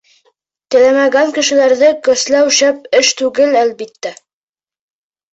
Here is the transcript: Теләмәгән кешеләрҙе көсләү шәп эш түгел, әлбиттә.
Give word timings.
Теләмәгән 0.75 1.33
кешеләрҙе 1.33 1.91
көсләү 2.07 2.53
шәп 2.59 2.87
эш 3.01 3.11
түгел, 3.19 3.53
әлбиттә. 3.61 4.15